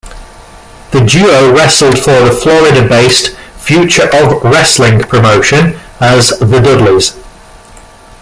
[0.89, 7.15] The duo wrestled for the Florida-based Future of Wrestling promotion as "The Dudleys".